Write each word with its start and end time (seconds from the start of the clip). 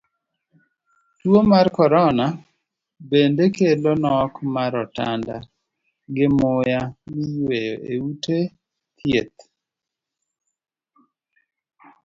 Tuo 1.19 1.39
mar 1.51 1.67
korona 1.77 2.25
bende 3.09 3.45
kelo 3.55 3.91
nok 4.03 4.31
mar 4.55 4.71
otanda 4.83 5.35
gi 6.15 6.27
muya 6.37 6.79
miyueyo 7.13 7.75
e 7.93 7.93
ute 8.09 8.37
dhieth 8.97 9.37